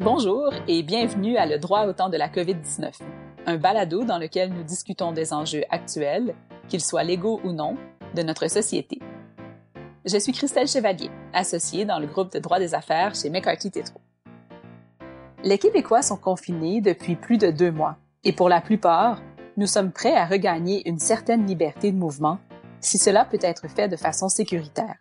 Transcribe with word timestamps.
Bonjour 0.00 0.52
et 0.68 0.84
bienvenue 0.84 1.36
à 1.38 1.44
Le 1.44 1.58
droit 1.58 1.86
au 1.86 1.92
temps 1.92 2.08
de 2.08 2.16
la 2.16 2.28
COVID-19, 2.28 3.00
un 3.46 3.56
balado 3.56 4.04
dans 4.04 4.18
lequel 4.18 4.52
nous 4.52 4.62
discutons 4.62 5.10
des 5.10 5.32
enjeux 5.32 5.64
actuels, 5.70 6.36
qu'ils 6.68 6.84
soient 6.84 7.02
légaux 7.02 7.40
ou 7.42 7.50
non, 7.50 7.76
de 8.14 8.22
notre 8.22 8.46
société. 8.46 9.00
Je 10.04 10.16
suis 10.18 10.30
Christelle 10.30 10.68
Chevalier, 10.68 11.10
associée 11.32 11.84
dans 11.84 11.98
le 11.98 12.06
groupe 12.06 12.32
de 12.32 12.38
droit 12.38 12.60
des 12.60 12.76
affaires 12.76 13.16
chez 13.16 13.28
McCarthy 13.28 13.72
Tétro. 13.72 14.00
Les 15.42 15.58
Québécois 15.58 16.02
sont 16.02 16.16
confinés 16.16 16.80
depuis 16.80 17.16
plus 17.16 17.36
de 17.36 17.50
deux 17.50 17.72
mois 17.72 17.96
et 18.22 18.32
pour 18.32 18.48
la 18.48 18.60
plupart, 18.60 19.20
nous 19.56 19.66
sommes 19.66 19.90
prêts 19.90 20.14
à 20.14 20.26
regagner 20.26 20.88
une 20.88 21.00
certaine 21.00 21.44
liberté 21.44 21.90
de 21.90 21.96
mouvement 21.96 22.38
si 22.80 22.98
cela 22.98 23.24
peut 23.24 23.38
être 23.42 23.66
fait 23.66 23.88
de 23.88 23.96
façon 23.96 24.28
sécuritaire. 24.28 24.94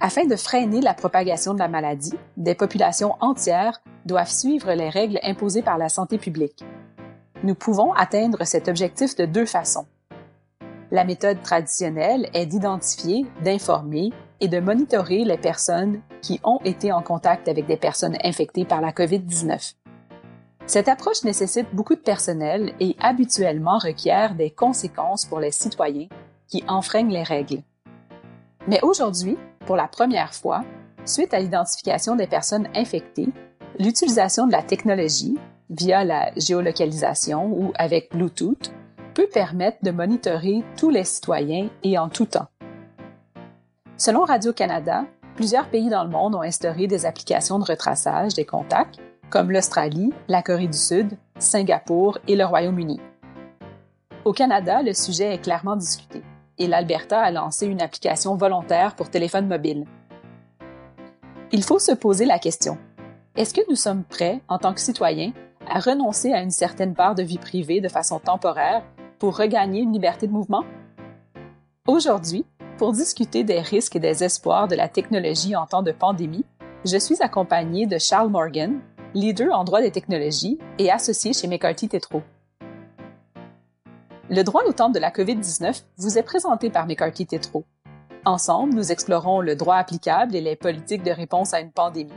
Afin 0.00 0.26
de 0.26 0.36
freiner 0.36 0.80
la 0.80 0.94
propagation 0.94 1.54
de 1.54 1.58
la 1.58 1.66
maladie, 1.66 2.14
des 2.36 2.54
populations 2.54 3.16
entières 3.20 3.80
doivent 4.06 4.30
suivre 4.30 4.72
les 4.72 4.90
règles 4.90 5.18
imposées 5.24 5.62
par 5.62 5.76
la 5.76 5.88
santé 5.88 6.18
publique. 6.18 6.64
Nous 7.42 7.56
pouvons 7.56 7.92
atteindre 7.94 8.44
cet 8.44 8.68
objectif 8.68 9.16
de 9.16 9.24
deux 9.24 9.46
façons. 9.46 9.86
La 10.92 11.04
méthode 11.04 11.42
traditionnelle 11.42 12.30
est 12.32 12.46
d'identifier, 12.46 13.26
d'informer 13.42 14.10
et 14.40 14.46
de 14.46 14.60
monitorer 14.60 15.24
les 15.24 15.36
personnes 15.36 16.00
qui 16.22 16.40
ont 16.44 16.60
été 16.64 16.92
en 16.92 17.02
contact 17.02 17.48
avec 17.48 17.66
des 17.66 17.76
personnes 17.76 18.16
infectées 18.22 18.64
par 18.64 18.80
la 18.80 18.92
COVID-19. 18.92 19.74
Cette 20.66 20.88
approche 20.88 21.24
nécessite 21.24 21.74
beaucoup 21.74 21.96
de 21.96 22.00
personnel 22.00 22.72
et 22.78 22.94
habituellement 23.00 23.78
requiert 23.78 24.36
des 24.36 24.50
conséquences 24.50 25.24
pour 25.24 25.40
les 25.40 25.50
citoyens 25.50 26.08
qui 26.46 26.62
enfreignent 26.68 27.12
les 27.12 27.22
règles. 27.24 27.62
Mais 28.68 28.80
aujourd'hui, 28.82 29.38
pour 29.68 29.76
la 29.76 29.86
première 29.86 30.32
fois, 30.32 30.64
suite 31.04 31.34
à 31.34 31.40
l'identification 31.40 32.16
des 32.16 32.26
personnes 32.26 32.68
infectées, 32.74 33.28
l'utilisation 33.78 34.46
de 34.46 34.52
la 34.52 34.62
technologie, 34.62 35.36
via 35.68 36.04
la 36.04 36.30
géolocalisation 36.38 37.52
ou 37.52 37.72
avec 37.74 38.10
Bluetooth, 38.10 38.72
peut 39.12 39.28
permettre 39.30 39.76
de 39.82 39.90
monitorer 39.90 40.64
tous 40.78 40.88
les 40.88 41.04
citoyens 41.04 41.68
et 41.82 41.98
en 41.98 42.08
tout 42.08 42.24
temps. 42.24 42.48
Selon 43.98 44.24
Radio-Canada, 44.24 45.04
plusieurs 45.36 45.68
pays 45.68 45.90
dans 45.90 46.04
le 46.04 46.08
monde 46.08 46.34
ont 46.34 46.40
instauré 46.40 46.86
des 46.86 47.04
applications 47.04 47.58
de 47.58 47.64
retraçage 47.64 48.32
des 48.32 48.46
contacts, 48.46 48.98
comme 49.28 49.50
l'Australie, 49.50 50.14
la 50.28 50.40
Corée 50.40 50.68
du 50.68 50.78
Sud, 50.78 51.18
Singapour 51.38 52.16
et 52.26 52.36
le 52.36 52.46
Royaume-Uni. 52.46 53.00
Au 54.24 54.32
Canada, 54.32 54.80
le 54.80 54.94
sujet 54.94 55.34
est 55.34 55.42
clairement 55.42 55.76
discuté 55.76 56.22
et 56.58 56.66
l'Alberta 56.66 57.20
a 57.20 57.30
lancé 57.30 57.66
une 57.66 57.80
application 57.80 58.36
volontaire 58.36 58.94
pour 58.94 59.10
téléphone 59.10 59.46
mobile. 59.46 59.84
Il 61.52 61.62
faut 61.62 61.78
se 61.78 61.92
poser 61.92 62.24
la 62.24 62.38
question. 62.38 62.78
Est-ce 63.36 63.54
que 63.54 63.60
nous 63.70 63.76
sommes 63.76 64.04
prêts, 64.04 64.40
en 64.48 64.58
tant 64.58 64.74
que 64.74 64.80
citoyens, 64.80 65.32
à 65.68 65.80
renoncer 65.80 66.32
à 66.32 66.42
une 66.42 66.50
certaine 66.50 66.94
part 66.94 67.14
de 67.14 67.22
vie 67.22 67.38
privée 67.38 67.80
de 67.80 67.88
façon 67.88 68.18
temporaire 68.18 68.82
pour 69.18 69.36
regagner 69.36 69.80
une 69.80 69.92
liberté 69.92 70.26
de 70.26 70.32
mouvement? 70.32 70.64
Aujourd'hui, 71.86 72.44
pour 72.76 72.92
discuter 72.92 73.44
des 73.44 73.60
risques 73.60 73.96
et 73.96 74.00
des 74.00 74.22
espoirs 74.22 74.68
de 74.68 74.76
la 74.76 74.88
technologie 74.88 75.56
en 75.56 75.66
temps 75.66 75.82
de 75.82 75.92
pandémie, 75.92 76.44
je 76.84 76.96
suis 76.96 77.20
accompagnée 77.22 77.86
de 77.86 77.98
Charles 77.98 78.30
Morgan, 78.30 78.80
leader 79.14 79.52
en 79.52 79.64
droit 79.64 79.80
des 79.80 79.90
technologies 79.90 80.58
et 80.78 80.90
associé 80.90 81.32
chez 81.32 81.48
McCarthy 81.48 81.88
Tétro. 81.88 82.22
Le 84.30 84.42
droit 84.42 84.62
au 84.66 84.72
temps 84.72 84.90
de 84.90 84.98
la 84.98 85.10
COVID-19 85.10 85.84
vous 85.96 86.18
est 86.18 86.22
présenté 86.22 86.68
par 86.68 86.86
McCarthy 86.86 87.24
Tétro. 87.24 87.64
Ensemble, 88.26 88.74
nous 88.74 88.92
explorons 88.92 89.40
le 89.40 89.56
droit 89.56 89.76
applicable 89.76 90.36
et 90.36 90.42
les 90.42 90.54
politiques 90.54 91.02
de 91.02 91.10
réponse 91.10 91.54
à 91.54 91.60
une 91.60 91.72
pandémie 91.72 92.12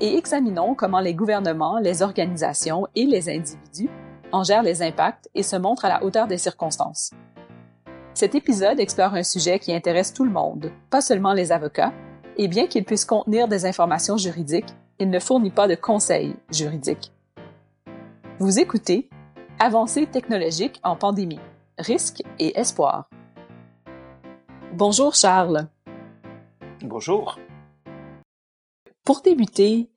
et 0.00 0.16
examinons 0.18 0.74
comment 0.74 0.98
les 0.98 1.14
gouvernements, 1.14 1.78
les 1.78 2.02
organisations 2.02 2.88
et 2.96 3.06
les 3.06 3.28
individus 3.28 3.88
en 4.32 4.42
gèrent 4.42 4.64
les 4.64 4.82
impacts 4.82 5.30
et 5.36 5.44
se 5.44 5.54
montrent 5.54 5.84
à 5.84 5.90
la 5.90 6.02
hauteur 6.02 6.26
des 6.26 6.38
circonstances. 6.38 7.12
Cet 8.14 8.34
épisode 8.34 8.80
explore 8.80 9.14
un 9.14 9.22
sujet 9.22 9.60
qui 9.60 9.72
intéresse 9.72 10.12
tout 10.12 10.24
le 10.24 10.32
monde, 10.32 10.72
pas 10.90 11.00
seulement 11.00 11.34
les 11.34 11.52
avocats, 11.52 11.92
et 12.36 12.48
bien 12.48 12.66
qu'il 12.66 12.84
puisse 12.84 13.04
contenir 13.04 13.46
des 13.46 13.64
informations 13.64 14.16
juridiques, 14.16 14.74
il 14.98 15.08
ne 15.08 15.20
fournit 15.20 15.52
pas 15.52 15.68
de 15.68 15.76
conseils 15.76 16.34
juridiques. 16.50 17.12
Vous 18.40 18.58
écoutez 18.58 19.08
Avancées 19.60 20.06
technologiques 20.06 20.80
en 20.82 20.96
pandémie, 20.96 21.38
risques 21.78 22.22
et 22.38 22.58
espoirs. 22.58 23.08
Bonjour 24.72 25.14
Charles. 25.14 25.68
Bonjour. 26.82 27.38
Pour 29.04 29.20
débuter, 29.20 29.90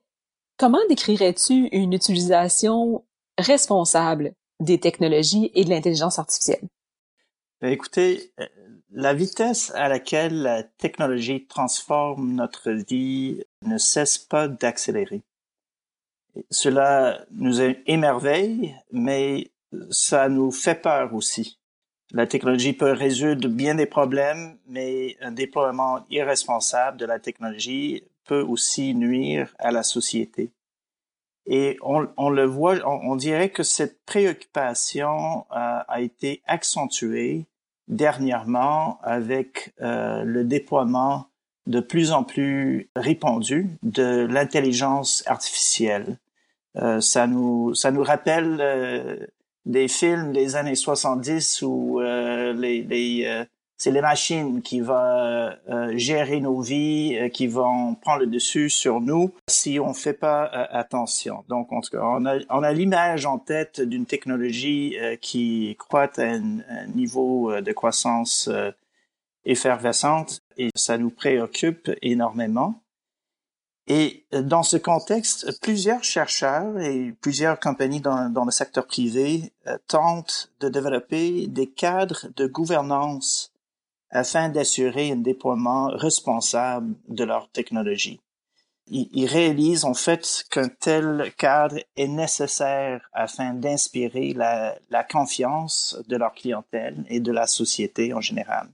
comment 0.56 0.78
décrirais-tu 0.88 1.68
une 1.72 1.92
utilisation 1.92 3.04
responsable 3.38 4.32
des 4.60 4.78
technologies 4.78 5.50
et 5.54 5.64
de 5.64 5.70
l'intelligence 5.70 6.18
artificielle? 6.18 6.68
Ben, 7.60 7.72
écoutez, 7.72 8.32
euh, 8.38 8.46
la 8.92 9.14
vitesse 9.14 9.72
à 9.74 9.88
laquelle 9.88 10.42
la 10.42 10.62
technologie 10.62 11.46
transforme 11.46 12.32
notre 12.32 12.70
vie 12.70 13.42
ne 13.64 13.78
cesse 13.78 14.18
pas 14.18 14.48
d'accélérer. 14.48 15.22
Cela 16.50 17.24
nous 17.32 17.60
émerveille, 17.86 18.76
mais 18.92 19.50
ça 19.90 20.28
nous 20.28 20.50
fait 20.50 20.80
peur 20.80 21.14
aussi. 21.14 21.58
La 22.12 22.26
technologie 22.26 22.72
peut 22.72 22.92
résoudre 22.92 23.48
bien 23.48 23.74
des 23.74 23.86
problèmes, 23.86 24.56
mais 24.66 25.16
un 25.20 25.30
déploiement 25.30 26.06
irresponsable 26.10 26.96
de 26.96 27.04
la 27.04 27.18
technologie 27.18 28.04
peut 28.24 28.40
aussi 28.40 28.94
nuire 28.94 29.54
à 29.58 29.70
la 29.70 29.82
société. 29.82 30.50
Et 31.50 31.78
on, 31.82 32.28
le 32.28 32.44
voit, 32.44 32.76
on, 32.86 33.16
dirait 33.16 33.48
que 33.48 33.62
cette 33.62 34.04
préoccupation 34.04 35.46
euh, 35.50 35.80
a 35.88 36.00
été 36.00 36.42
accentuée 36.46 37.46
dernièrement 37.88 38.98
avec 39.02 39.72
euh, 39.80 40.24
le 40.24 40.44
déploiement 40.44 41.28
de 41.66 41.80
plus 41.80 42.12
en 42.12 42.22
plus 42.22 42.90
répandu 42.94 43.70
de 43.82 44.26
l'intelligence 44.26 45.22
artificielle. 45.26 46.18
Euh, 46.76 47.00
ça 47.00 47.26
nous 47.26 47.74
ça 47.74 47.90
nous 47.92 48.02
rappelle 48.02 49.30
des 49.68 49.86
films 49.86 50.32
des 50.32 50.56
années 50.56 50.74
70 50.74 51.62
où 51.62 52.00
euh, 52.00 52.52
les, 52.52 52.82
les 52.82 53.24
euh, 53.26 53.44
c'est 53.76 53.92
les 53.92 54.00
machines 54.00 54.60
qui 54.60 54.80
vont 54.80 55.52
gérer 55.94 56.40
nos 56.40 56.60
vies, 56.60 57.30
qui 57.32 57.46
vont 57.46 57.94
prendre 57.94 58.22
le 58.22 58.26
dessus 58.26 58.70
sur 58.70 59.00
nous 59.00 59.32
si 59.48 59.78
on 59.78 59.94
fait 59.94 60.14
pas 60.14 60.46
attention. 60.46 61.44
Donc, 61.48 61.72
en 61.72 61.80
tout 61.80 61.90
cas, 61.90 62.02
on 62.02 62.26
a, 62.26 62.38
on 62.50 62.64
a 62.64 62.72
l'image 62.72 63.24
en 63.24 63.38
tête 63.38 63.80
d'une 63.80 64.04
technologie 64.04 64.96
qui 65.20 65.76
croît 65.78 66.10
à 66.16 66.22
un, 66.22 66.58
un, 66.68 66.86
niveau 66.88 67.60
de 67.60 67.70
croissance 67.70 68.50
effervescente 69.44 70.40
et 70.56 70.70
ça 70.74 70.98
nous 70.98 71.10
préoccupe 71.10 71.88
énormément. 72.02 72.82
Et 73.90 74.26
dans 74.32 74.62
ce 74.62 74.76
contexte, 74.76 75.58
plusieurs 75.62 76.04
chercheurs 76.04 76.78
et 76.78 77.14
plusieurs 77.22 77.58
compagnies 77.58 78.02
dans, 78.02 78.44
le 78.44 78.50
secteur 78.50 78.86
privé 78.86 79.50
euh, 79.66 79.78
tentent 79.86 80.52
de 80.60 80.68
développer 80.68 81.46
des 81.46 81.70
cadres 81.70 82.26
de 82.36 82.46
gouvernance 82.46 83.50
afin 84.10 84.50
d'assurer 84.50 85.12
un 85.12 85.16
déploiement 85.16 85.86
responsable 85.86 86.96
de 87.08 87.24
leur 87.24 87.50
technologie. 87.50 88.20
Ils, 88.90 89.26
réalisent 89.26 89.84
en 89.84 89.94
fait 89.94 90.44
qu'un 90.50 90.68
tel 90.68 91.32
cadre 91.38 91.76
est 91.96 92.08
nécessaire 92.08 93.08
afin 93.12 93.52
d'inspirer 93.54 94.32
la, 94.34 94.78
la 94.90 95.04
confiance 95.04 95.98
de 96.08 96.16
leur 96.16 96.32
clientèle 96.32 97.04
et 97.08 97.20
de 97.20 97.32
la 97.32 97.46
société 97.46 98.14
en 98.14 98.20
général. 98.20 98.68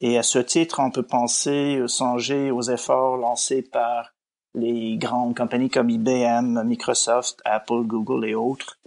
Et 0.00 0.18
à 0.18 0.22
ce 0.22 0.38
titre, 0.38 0.80
on 0.80 0.90
peut 0.90 1.06
penser, 1.06 1.82
songer 1.86 2.50
aux 2.50 2.62
efforts 2.62 3.16
lancés 3.16 3.62
par 3.62 4.15
les 4.56 4.96
grandes 4.96 5.36
compagnies 5.36 5.70
comme 5.70 5.90
IBM, 5.90 6.62
Microsoft, 6.64 7.40
Apple, 7.44 7.82
Google 7.84 8.26
et 8.26 8.34
autres. 8.34 8.78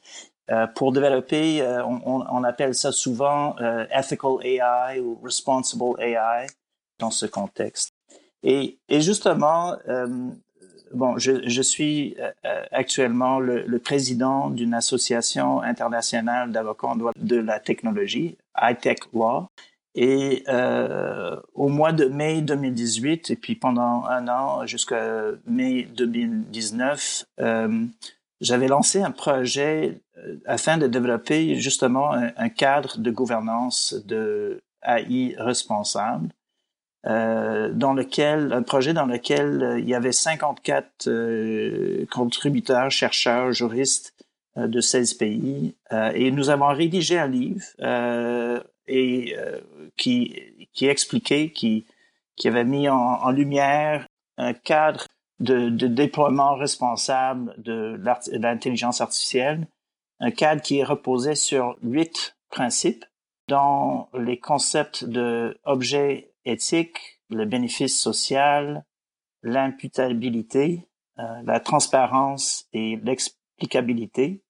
Euh, 0.52 0.66
pour 0.66 0.92
développer, 0.92 1.62
euh, 1.62 1.84
on, 1.86 2.44
appelle 2.44 2.74
ça 2.74 2.92
souvent 2.92 3.56
euh, 3.62 3.86
ethical 3.94 4.38
AI 4.44 5.00
ou 5.00 5.20
responsible 5.24 5.94
AI 6.00 6.48
dans 6.98 7.12
ce 7.12 7.28
contexte. 7.28 7.94
Et, 8.42 8.80
justement, 8.90 9.76
bon, 10.94 11.18
je, 11.18 11.62
suis 11.62 12.16
actuellement 12.72 13.40
le, 13.40 13.80
président 13.80 14.50
d'une 14.50 14.74
association 14.74 15.62
internationale 15.62 16.52
d'avocats 16.52 16.96
de 17.18 17.36
la 17.36 17.60
technologie, 17.60 18.38
iTech 18.62 19.02
Law, 19.14 19.48
et 19.96 20.44
euh, 20.48 21.36
au 21.54 21.68
mois 21.68 21.92
de 21.92 22.06
mai 22.06 22.42
2018, 22.42 23.32
et 23.32 23.36
puis 23.36 23.56
pendant 23.56 24.06
un 24.06 24.28
an 24.28 24.66
jusqu'à 24.66 25.24
mai 25.46 25.88
2019, 25.96 27.26
euh, 27.42 27.86
j'avais 28.42 28.68
lancé 28.68 29.02
un 29.02 29.12
projet 29.12 30.02
euh, 30.18 30.38
afin 30.46 30.78
de 30.78 30.88
développer 30.88 31.56
justement 31.56 32.12
un, 32.12 32.50
cadre 32.50 32.98
de 33.00 33.12
gouvernance 33.12 33.96
de 34.06 34.62
AI 34.84 35.36
responsable 35.38 36.30
euh, 37.06 37.72
dans 37.72 37.94
lequel 37.94 38.52
un 38.52 38.62
projet 38.62 38.92
dans 38.92 39.06
lequel 39.06 39.64
euh, 39.64 39.80
il 39.80 39.88
y 39.88 39.96
avait 39.96 40.12
54 40.12 41.08
euh, 41.08 42.06
contributeurs, 42.12 42.92
chercheurs, 42.92 43.54
juristes 43.54 44.14
de 44.58 44.82
16 44.82 45.14
pays 45.14 45.76
et 45.92 46.32
nous 46.32 46.50
avons 46.50 46.68
rédigé 46.68 47.18
un 47.18 47.28
livre 47.28 47.64
et 48.90 49.36
qui 49.98 50.68
qui 50.74 50.88
expliquait 50.88 51.52
qui 51.52 51.86
qui 52.36 52.48
avait 52.48 52.66
mis 52.66 52.90
en, 52.90 53.30
lumière 53.32 54.08
un 54.38 54.54
cadre 54.54 55.06
de, 55.40 55.70
de 55.70 55.88
déploiement 55.88 56.56
responsable 56.56 57.54
de 57.58 58.00
l'intelligence 58.32 59.02
artificielle, 59.02 59.68
un 60.20 60.32
cadre 60.32 60.62
qui 60.62 60.84
reposé 60.84 61.36
sur 61.36 61.78
huit 61.84 62.38
principes 62.50 63.06
dans 63.48 64.10
les 64.14 64.40
concepts 64.40 65.04
de 65.04 65.60
objets 65.64 66.32
éthiques, 66.46 67.20
le 67.30 67.46
bénéfice 67.46 68.00
social, 68.00 68.86
l'imputabilité, 69.44 70.88
euh, 71.20 71.42
la 71.44 71.60
transparence 71.60 72.68
et 72.74 72.98
l'explicabilité, 73.04 74.44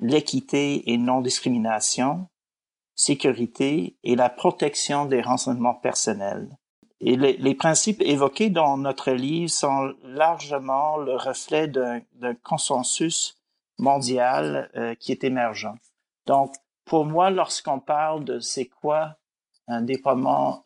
l'équité 0.00 0.90
et 0.90 0.96
non-discrimination, 0.96 2.28
sécurité 2.94 3.96
et 4.04 4.16
la 4.16 4.28
protection 4.28 5.06
des 5.06 5.20
renseignements 5.20 5.74
personnels. 5.74 6.48
Et 7.00 7.16
les, 7.16 7.54
principes 7.54 8.00
évoqués 8.00 8.48
dans 8.48 8.78
notre 8.78 9.10
livre 9.10 9.50
sont 9.50 9.92
largement 10.04 10.96
le 10.96 11.16
reflet 11.16 11.68
d'un 11.68 12.00
consensus 12.42 13.36
mondial 13.78 14.70
euh, 14.76 14.94
qui 14.94 15.12
est 15.12 15.24
émergent. 15.24 15.74
Donc, 16.26 16.54
pour 16.84 17.04
moi, 17.04 17.30
lorsqu'on 17.30 17.80
parle 17.80 18.24
de 18.24 18.40
c'est 18.40 18.66
quoi 18.66 19.16
un 19.68 19.82
déploiement 19.82 20.64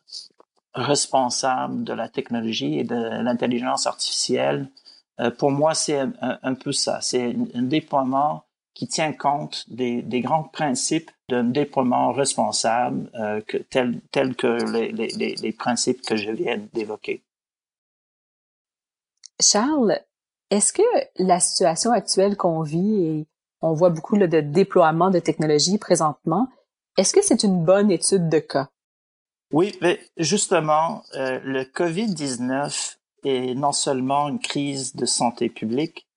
responsable 0.73 1.83
de 1.83 1.93
la 1.93 2.07
technologie 2.07 2.79
et 2.79 2.83
de 2.83 2.95
l'intelligence 2.95 3.87
artificielle, 3.87 4.69
euh, 5.19 5.31
pour 5.31 5.51
moi, 5.51 5.73
c'est 5.73 5.99
un, 6.21 6.53
peu 6.53 6.71
ça. 6.71 7.01
C'est 7.01 7.35
un, 7.53 7.63
déploiement 7.63 8.43
qui 8.79 8.87
tient 8.87 9.11
compte 9.11 9.65
des, 9.67 10.01
des 10.01 10.21
grands 10.21 10.45
principes 10.45 11.11
d'un 11.27 11.43
déploiement 11.43 12.13
responsable, 12.13 13.11
euh, 13.15 13.41
que, 13.41 13.57
tel, 13.57 13.99
tel, 14.13 14.37
que 14.37 14.47
les, 14.71 14.93
les, 14.93 15.35
les 15.35 15.51
principes 15.51 16.01
que 16.01 16.15
je 16.15 16.31
viens 16.31 16.57
d'évoquer. 16.71 17.21
Charles, 19.41 19.99
est-ce 20.49 20.71
que 20.71 20.81
la 21.17 21.41
situation 21.41 21.91
actuelle 21.91 22.37
qu'on 22.37 22.61
vit 22.61 23.03
et 23.03 23.27
on 23.61 23.73
voit 23.73 23.89
beaucoup 23.89 24.17
de 24.17 24.39
déploiement 24.39 25.09
de 25.09 25.19
technologies 25.19 25.77
présentement, 25.77 26.47
est-ce 26.95 27.13
que 27.13 27.21
c'est 27.21 27.43
une 27.43 27.65
bonne 27.65 27.91
étude 27.91 28.29
de 28.29 28.39
cas? 28.39 28.69
Oui, 29.51 29.75
mais 29.81 29.99
justement, 30.15 31.03
euh, 31.15 31.41
le 31.43 31.63
COVID-19 31.63 32.95
est 33.25 33.55
non 33.55 33.73
seulement 33.73 34.29
une 34.29 34.39
crise 34.39 34.95
de 34.95 35.05
santé 35.05 35.49
publique, 35.49 36.08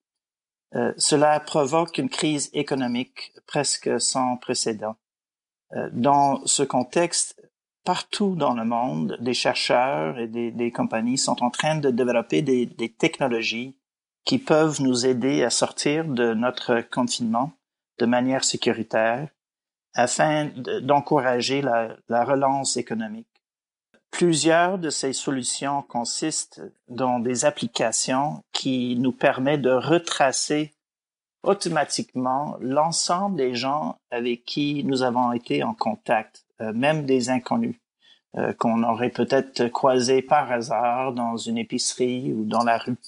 euh, 0.74 0.92
cela 0.96 1.38
provoque 1.40 1.98
une 1.98 2.08
crise 2.08 2.50
économique 2.52 3.32
presque 3.46 4.00
sans 4.00 4.36
précédent. 4.36 4.96
Euh, 5.74 5.88
dans 5.92 6.44
ce 6.46 6.62
contexte, 6.62 7.40
partout 7.84 8.36
dans 8.36 8.54
le 8.54 8.64
monde, 8.64 9.16
des 9.20 9.34
chercheurs 9.34 10.18
et 10.18 10.28
des, 10.28 10.50
des 10.50 10.70
compagnies 10.70 11.18
sont 11.18 11.42
en 11.42 11.50
train 11.50 11.76
de 11.76 11.90
développer 11.90 12.42
des, 12.42 12.68
technologies 12.98 13.76
qui 14.24 14.38
peuvent 14.38 14.80
nous 14.80 15.04
aider 15.04 15.42
à 15.42 15.50
sortir 15.50 16.04
de 16.04 16.32
notre 16.34 16.80
confinement 16.80 17.52
de 17.98 18.06
manière 18.06 18.44
sécuritaire 18.44 19.28
afin 19.94 20.50
d'encourager 20.82 21.60
la, 21.60 21.96
la 22.08 22.24
relance 22.24 22.76
économique. 22.76 23.31
Plusieurs 24.12 24.78
de 24.78 24.90
ces 24.90 25.14
solutions 25.14 25.82
consistent 25.82 26.62
dans 26.86 27.18
des 27.18 27.44
applications 27.44 28.44
qui 28.52 28.94
nous 28.96 29.10
permettent 29.10 29.62
de 29.62 29.70
retracer 29.70 30.74
automatiquement 31.42 32.56
l'ensemble 32.60 33.36
des 33.36 33.54
gens 33.54 33.98
avec 34.10 34.44
qui 34.44 34.84
nous 34.84 35.02
avons 35.02 35.32
été 35.32 35.64
en 35.64 35.74
contact, 35.74 36.44
euh, 36.60 36.72
même 36.74 37.04
des 37.04 37.30
inconnus 37.30 37.80
euh, 38.36 38.52
qu'on 38.52 38.82
aurait 38.84 39.10
peut-être 39.10 39.68
croisés 39.68 40.22
par 40.22 40.52
hasard 40.52 41.14
dans 41.14 41.36
une 41.36 41.58
épicerie 41.58 42.32
ou 42.32 42.44
dans 42.44 42.64
la 42.64 42.78
rue. 42.78 42.98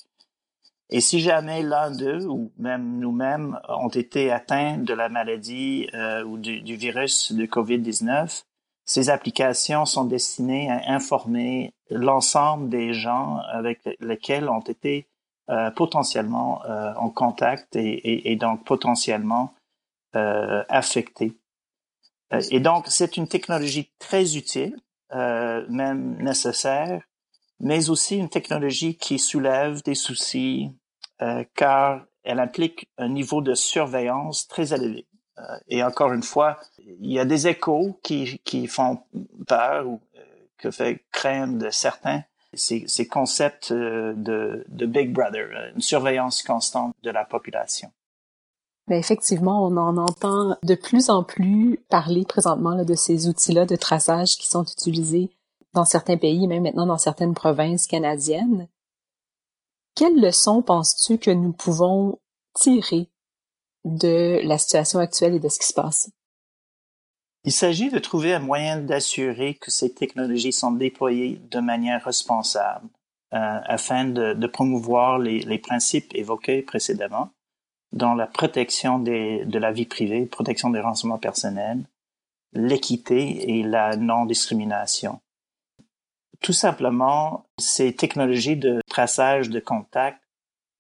Et 0.91 1.01
si 1.01 1.21
jamais 1.21 1.63
l'un 1.63 1.91
d'eux 1.91 2.27
ou 2.27 2.51
même 2.59 2.99
nous-mêmes 2.99 3.61
ont 3.69 3.89
été 3.89 4.33
atteints 4.33 4.79
de 4.79 4.95
la 4.95 5.09
maladie 5.11 5.89
euh, 5.95 6.25
ou 6.25 6.39
du, 6.39 6.61
du, 6.63 6.77
virus 6.77 7.33
de 7.33 7.45
COVID-19, 7.47 8.45
ces 8.85 9.11
applications 9.11 9.87
sont 9.87 10.05
destinées 10.05 10.71
à 10.71 10.93
informer 10.93 11.73
l'ensemble 11.91 12.69
des 12.69 12.93
gens 12.93 13.39
avec 13.53 13.81
lesquels 14.01 14.49
ont 14.49 14.61
été 14.61 15.09
euh, 15.51 15.71
potentiellement 15.71 16.65
euh, 16.65 16.93
en 16.97 17.11
contact 17.11 17.77
et, 17.77 17.93
et, 17.93 18.33
et 18.33 18.37
donc 18.37 18.65
potentiellement 18.65 19.55
euh, 20.17 20.65
affectés. 20.69 21.33
Euh, 22.33 22.41
et 22.51 22.61
donc, 22.61 22.87
c'est 22.89 23.17
une 23.17 23.29
technologie 23.29 23.91
très 23.99 24.37
utile, 24.37 24.77
même 25.69 26.17
nécessaire, 26.21 27.01
mais 27.61 27.89
aussi 27.89 28.17
une 28.17 28.29
technologie 28.29 28.97
qui 28.97 29.19
soulève 29.19 29.83
des 29.83 29.95
soucis 29.95 30.73
euh, 31.23 31.45
car 31.55 32.05
elle 32.25 32.41
implique 32.41 32.89
un 32.99 33.09
niveau 33.09 33.41
de 33.41 33.55
surveillance 33.55 34.49
très 34.49 34.75
élevé. 34.75 35.07
Euh, 35.39 35.43
et 35.69 35.83
encore 35.83 36.13
une 36.13 36.23
fois, 36.23 36.59
il 36.79 37.13
y 37.13 37.19
a 37.19 37.25
des 37.25 37.49
échos 37.49 37.99
qui, 38.03 38.41
qui 38.45 38.67
font 38.67 39.01
peur 39.47 39.87
ou 39.87 40.01
euh, 40.17 40.21
que 40.59 40.71
fait 40.71 41.03
craindre 41.11 41.73
certains 41.73 42.23
ces, 42.57 42.85
ces 42.87 43.09
concepts 43.09 43.73
de, 43.73 44.65
de 44.69 44.87
Big 44.87 45.13
Brother, 45.13 45.73
une 45.75 45.83
surveillance 45.83 46.43
constante 46.43 46.95
de 47.03 47.11
la 47.11 47.25
population. 47.25 47.91
Mais 48.89 48.99
effectivement, 48.99 49.65
on 49.65 49.77
en 49.77 49.97
entend 49.97 50.57
de 50.63 50.75
plus 50.75 51.09
en 51.09 51.23
plus 51.23 51.81
parler 51.89 52.25
présentement 52.25 52.75
là, 52.75 52.85
de 52.85 52.95
ces 52.95 53.29
outils-là 53.29 53.65
de 53.65 53.77
traçage 53.77 54.37
qui 54.37 54.47
sont 54.47 54.65
utilisés 54.65 55.31
dans 55.73 55.87
certains 55.87 56.19
pays, 56.19 56.47
même 56.47 56.65
maintenant 56.65 56.87
dans 56.87 56.99
certaines 56.99 57.35
provinces 57.35 57.87
canadiennes. 57.87 58.69
Quelles 59.95 60.21
leçons 60.21 60.61
penses-tu 60.61 61.19
que 61.19 61.31
nous 61.31 61.53
pouvons 61.53 62.19
tirer 62.55 63.09
de 63.85 64.41
la 64.45 64.59
situation 64.59 64.99
actuelle 64.99 65.35
et 65.35 65.41
de 65.41 65.49
ce 65.49 65.59
qui 65.59 65.67
se 65.67 65.75
passe? 65.75 66.11
Il 67.45 67.53
s'agit 67.53 67.91
de 67.91 67.99
trouver 67.99 68.33
un 68.33 68.39
moyen 68.39 68.79
d'assurer 68.81 69.55
que 69.55 69.71
ces 69.71 69.93
technologies 69.93 70.53
sont 70.53 70.73
déployées 70.73 71.41
de 71.51 71.61
manière 71.61 72.03
responsable 72.05 72.89
euh, 73.35 73.61
afin 73.65 74.05
de, 74.07 74.47
promouvoir 74.47 75.19
les, 75.19 75.59
principes 75.59 76.15
évoqués 76.15 76.63
précédemment 76.63 77.31
dans 77.93 78.15
la 78.15 78.27
protection 78.27 78.99
de 78.99 79.59
la 79.59 79.73
vie 79.73 79.85
privée, 79.85 80.27
protection 80.27 80.71
des 80.71 80.81
renseignements 80.81 81.19
personnels, 81.19 81.85
l'équité 82.55 83.59
et 83.59 83.63
la 83.63 83.97
non-discrimination. 83.97 85.21
Tout 86.41 86.53
simplement, 86.53 87.47
ces 87.59 87.95
technologies 87.95 88.57
de 88.57 88.81
traçage 88.89 89.51
de 89.51 89.61
contact 89.61 90.21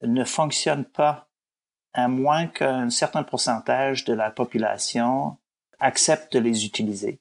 ne 0.02 0.24
fonctionnent 0.24 0.84
pas 0.84 1.28
à 1.94 2.08
moins 2.08 2.46
qu'un 2.48 2.90
certain 2.90 3.22
pourcentage 3.22 4.04
de 4.04 4.12
la 4.12 4.30
population 4.30 5.36
accepte 5.78 6.32
de 6.32 6.40
les 6.40 6.66
utiliser. 6.66 7.20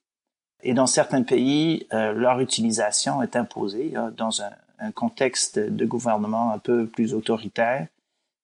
Et 0.64 0.74
dans 0.74 0.88
certains 0.88 1.24
pays, 1.24 1.88
euh, 1.94 2.14
leur 2.14 2.40
utilisation 2.40 3.22
est 3.22 3.36
imposée 3.36 3.94
hein, 3.96 4.12
dans 4.18 4.42
un, 4.42 4.52
contexte 4.96 5.60
de 5.60 5.86
gouvernement 5.86 6.52
un 6.52 6.60
peu 6.60 6.88
plus 6.88 7.14
autoritaire. 7.14 7.88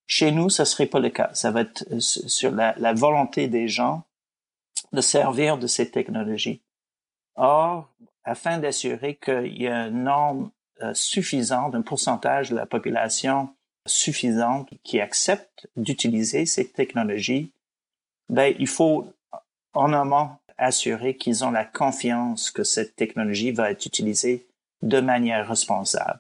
Chez 0.08 0.32
nous, 0.32 0.50
ce 0.50 0.64
serait 0.64 0.86
pas 0.86 1.00
le 1.00 1.10
cas. 1.10 1.30
Ça 1.34 1.52
va 1.52 1.62
être 1.62 1.84
euh, 1.92 2.00
sur 2.00 2.52
la, 2.52 2.94
volonté 2.94 3.50
des 3.50 3.68
gens 3.68 4.04
de 4.94 5.02
servir 5.02 5.58
de 5.58 5.68
ces 5.68 5.92
technologies. 5.92 6.62
Or, 7.36 7.90
afin 8.24 8.58
d'assurer 8.58 9.16
qu'il 9.16 9.62
y 9.62 9.68
a 9.68 9.76
un 9.76 9.90
nombre 9.90 10.52
euh, 10.82 10.94
suffisant, 10.94 11.68
d'un 11.68 11.82
pourcentage 11.82 12.52
de 12.52 12.56
la 12.56 12.66
population 12.66 13.50
suffisante 13.90 14.70
qui 14.84 15.00
accepte 15.00 15.68
d'utiliser 15.76 16.46
ces 16.46 16.68
technologies, 16.70 17.52
ben, 18.30 18.54
il 18.60 18.68
faut 18.68 19.06
en 19.74 19.94
amont 19.94 20.30
assurer 20.58 21.16
qu'ils 21.16 21.44
ont 21.44 21.52
la 21.52 21.66
confiance 21.66 22.52
que 22.52 22.64
cette 22.64 22.96
technologie 22.96 23.52
va 23.52 23.72
être 23.72 23.86
utilisée 23.86 24.46
de 24.82 25.00
manière 25.00 25.48
responsable. 25.48 26.20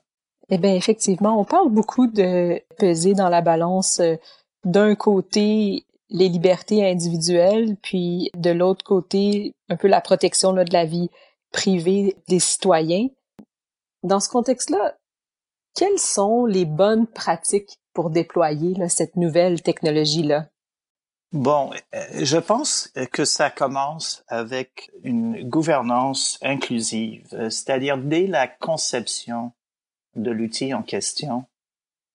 Eh 0.50 0.58
bien, 0.58 0.74
effectivement, 0.74 1.40
on 1.40 1.46
parle 1.46 1.70
beaucoup 1.70 2.08
de 2.08 2.62
peser 2.78 3.14
dans 3.14 3.30
la 3.30 3.42
balance 3.42 4.00
euh, 4.00 4.16
d'un 4.66 4.96
côté 4.96 5.86
les 6.10 6.28
libertés 6.28 6.90
individuelles, 6.90 7.76
puis 7.84 8.32
de 8.36 8.50
l'autre 8.50 8.84
côté 8.84 9.54
un 9.70 9.76
peu 9.76 9.88
la 9.88 10.02
protection 10.02 10.52
là, 10.54 10.64
de 10.64 10.74
la 10.74 10.86
vie 10.86 11.10
privée 11.52 12.16
des 12.28 12.40
citoyens. 12.40 13.08
Dans 14.02 14.20
ce 14.20 14.30
contexte-là, 14.30 14.96
quelles 15.76 16.00
sont 16.00 16.46
les 16.46 16.66
bonnes 16.66 17.08
pratiques 17.08 17.80
pour 17.94 18.10
déployer 18.10 18.76
cette 18.90 19.16
nouvelle 19.16 19.62
technologie-là? 19.62 20.48
Bon, 21.32 21.70
euh, 21.94 22.00
je 22.24 22.38
pense 22.38 22.92
que 23.12 23.24
ça 23.24 23.52
commence 23.52 24.24
avec 24.28 24.90
une 25.04 25.48
gouvernance 25.48 26.40
inclusive, 26.42 27.28
euh, 27.34 27.52
c'est-à-dire 27.52 28.00
dès 28.00 28.26
la 28.26 28.48
conception 28.48 29.52
de 30.16 30.32
l'outil 30.32 30.74
en 30.74 30.82
question, 30.82 31.46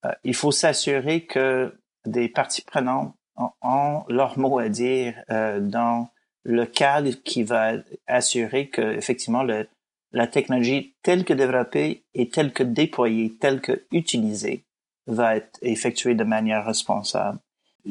euh, 0.04 0.10
il 0.24 0.34
faut 0.34 0.50
s'assurer 0.50 1.26
que 1.26 1.78
des 2.06 2.28
parties 2.28 2.62
prenantes 2.62 3.14
ont 3.62 4.02
leur 4.08 4.36
mot 4.38 4.58
à 4.58 4.68
dire 4.68 5.20
dans 5.28 6.08
le 6.44 6.66
cadre 6.66 7.10
qui 7.24 7.42
va 7.42 7.72
assurer 8.06 8.68
que 8.68 8.82
effectivement 8.82 9.42
le, 9.42 9.66
la 10.14 10.28
technologie 10.28 10.94
telle 11.02 11.24
que 11.24 11.34
développée 11.34 12.04
et 12.14 12.28
telle 12.28 12.52
que 12.52 12.62
déployée, 12.62 13.34
telle 13.40 13.60
que 13.60 13.84
utilisée 13.90 14.64
va 15.06 15.36
être 15.36 15.58
effectuée 15.60 16.14
de 16.14 16.24
manière 16.24 16.64
responsable. 16.64 17.38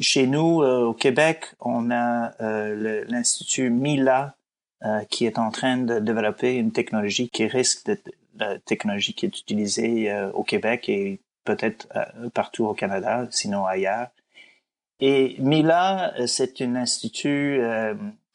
Chez 0.00 0.26
nous, 0.26 0.62
euh, 0.62 0.86
au 0.86 0.94
Québec, 0.94 1.44
on 1.60 1.90
a 1.90 2.32
euh, 2.40 3.04
l'Institut 3.06 3.70
MILA 3.70 4.34
euh, 4.84 5.04
qui 5.04 5.26
est 5.26 5.38
en 5.38 5.50
train 5.50 5.76
de 5.76 6.00
développer 6.00 6.56
une 6.56 6.72
technologie 6.72 7.28
qui 7.28 7.46
risque 7.46 7.86
d'être 7.86 8.10
la 8.36 8.58
technologie 8.58 9.14
qui 9.14 9.26
est 9.26 9.38
utilisée 9.38 10.12
au 10.34 10.42
Québec 10.42 10.88
et 10.88 11.20
peut-être 11.44 11.86
partout 12.34 12.64
au 12.64 12.74
Canada, 12.74 13.28
sinon 13.30 13.64
ailleurs. 13.64 14.08
Et 14.98 15.36
MILA, 15.38 16.14
c'est 16.26 16.60
un 16.62 16.74
institut 16.74 17.62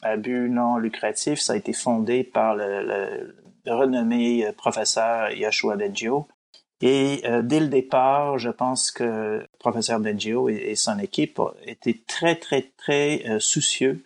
à 0.01 0.15
but 0.15 0.47
non 0.47 0.77
lucratif. 0.77 1.39
Ça 1.39 1.51
a 1.51 1.55
été 1.57 1.73
fondé 1.73 2.23
par 2.23 2.55
le, 2.55 2.81
le 2.81 3.35
renommé 3.69 4.51
professeur 4.57 5.31
Yashua 5.31 5.75
Bengio 5.75 6.27
et 6.81 7.21
euh, 7.25 7.41
dès 7.41 7.59
le 7.59 7.67
départ, 7.67 8.37
je 8.37 8.49
pense 8.49 8.91
que 8.91 9.45
professeur 9.59 9.99
Bengio 9.99 10.47
et, 10.49 10.75
son 10.75 10.97
équipe 10.99 11.41
étaient 11.65 11.99
très, 12.07 12.35
très, 12.35 12.71
très 12.77 13.23
euh, 13.27 13.39
soucieux 13.39 14.03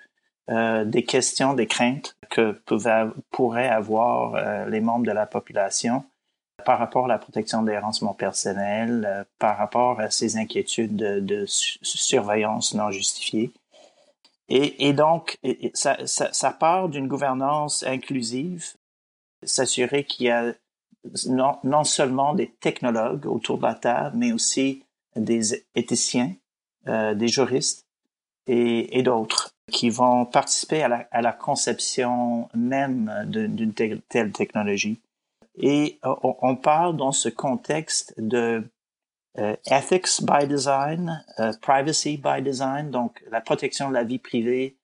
euh, 0.50 0.84
des 0.84 1.04
questions, 1.04 1.54
des 1.54 1.68
craintes 1.68 2.16
que 2.30 2.52
pouvaient, 2.52 3.06
pourraient 3.30 3.70
avoir 3.70 4.36
euh, 4.36 4.66
les 4.70 4.82
membres 4.82 5.06
de 5.06 5.12
la 5.12 5.28
population 5.28 6.04
par 6.66 6.80
rapport 6.80 7.06
à 7.06 7.10
la 7.10 7.20
protection 7.20 7.62
des 7.62 7.78
renseignements 7.78 8.14
personnels, 8.14 9.26
par 9.38 9.58
rapport 9.58 10.00
à 10.00 10.10
ces 10.10 10.38
inquiétudes 10.38 10.96
de, 10.96 11.46
surveillance 11.46 12.74
non 12.74 12.90
justifiée. 12.90 13.52
Et, 14.48 14.94
donc, 14.94 15.40
ça, 15.74 15.98
ça 16.06 16.52
part 16.52 16.88
d'une 16.88 17.08
gouvernance 17.08 17.84
inclusive, 17.84 18.76
s'assurer 19.46 20.04
qu'il 20.04 20.28
y 20.28 20.30
a 20.30 20.54
non, 21.28 21.58
non 21.64 21.84
seulement 21.84 22.34
des 22.34 22.50
technologues 22.50 23.26
autour 23.26 23.58
de 23.58 23.64
la 23.64 23.76
table, 23.76 24.18
mais 24.18 24.32
aussi 24.32 24.84
des 25.16 25.66
éthiciens, 25.76 26.34
euh, 26.88 27.14
des 27.14 27.28
juristes 27.28 27.86
et, 28.48 28.98
et 28.98 29.04
d'autres 29.04 29.54
qui 29.72 29.90
vont 29.90 30.26
participer 30.26 30.84
à 30.84 30.88
la, 30.88 31.08
à 31.12 31.22
la 31.22 31.32
conception 31.32 32.50
même 32.54 33.12
d'une 33.28 33.74
telle, 33.74 34.32
technologie. 34.32 35.02
Et 35.56 36.00
on, 36.04 36.36
on, 36.42 36.56
parle 36.56 36.98
dans 36.98 37.12
ce 37.12 37.30
contexte 37.30 38.14
de 38.18 38.64
euh, 39.38 39.56
ethics 39.66 40.22
by 40.22 40.48
design, 40.48 41.24
euh, 41.40 41.54
privacy 41.62 42.18
by 42.18 42.42
design, 42.42 42.92
donc 42.92 43.24
la 43.30 43.42
protection 43.42 43.90
de 43.90 43.94
la 43.94 44.04
vie 44.04 44.20
privée 44.20 44.76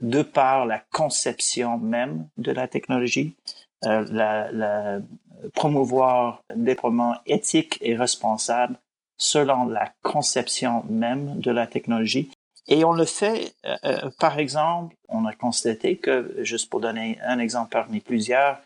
de 0.00 0.22
par 0.22 0.66
la 0.66 0.78
conception 0.92 1.78
même 1.78 2.28
de 2.36 2.52
la 2.52 2.68
technologie, 2.68 3.36
euh, 3.84 4.04
la, 4.10 4.50
la, 4.52 5.00
promouvoir 5.54 6.42
un 6.50 6.56
déploiement 6.56 7.16
éthique 7.26 7.78
et 7.80 7.96
responsable 7.96 8.78
selon 9.16 9.66
la 9.66 9.92
conception 10.02 10.84
même 10.88 11.40
de 11.40 11.50
la 11.50 11.66
technologie. 11.66 12.30
Et 12.68 12.84
on 12.84 12.92
le 12.92 13.04
fait, 13.04 13.54
euh, 13.64 13.76
euh, 13.84 14.10
par 14.18 14.38
exemple, 14.38 14.96
on 15.08 15.26
a 15.26 15.32
constaté 15.32 15.96
que, 15.96 16.36
juste 16.42 16.70
pour 16.70 16.80
donner 16.80 17.18
un 17.24 17.38
exemple 17.38 17.70
parmi 17.70 18.00
plusieurs, 18.00 18.60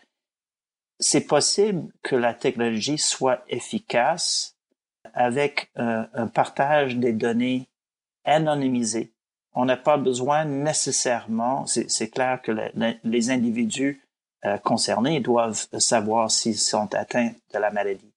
c'est 0.99 1.25
possible 1.27 1.91
que 2.03 2.15
la 2.15 2.33
technologie 2.33 2.97
soit 2.97 3.43
efficace 3.49 4.55
avec 5.13 5.71
euh, 5.77 6.05
un 6.13 6.27
partage 6.27 6.97
des 6.97 7.13
données 7.13 7.67
anonymisées. 8.23 9.13
On 9.53 9.65
n'a 9.65 9.77
pas 9.77 9.97
besoin 9.97 10.45
nécessairement, 10.45 11.65
c'est 11.65 12.09
clair 12.09 12.41
que 12.43 12.51
les 13.03 13.31
individus 13.31 14.06
concernés 14.63 15.19
doivent 15.19 15.67
savoir 15.79 16.31
s'ils 16.31 16.59
sont 16.59 16.93
atteints 16.93 17.31
de 17.53 17.59
la 17.59 17.71
maladie. 17.71 18.11